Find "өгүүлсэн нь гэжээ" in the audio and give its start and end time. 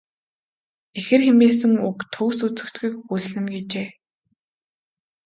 2.99-3.89